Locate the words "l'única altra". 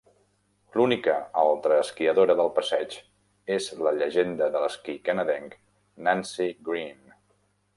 0.77-1.75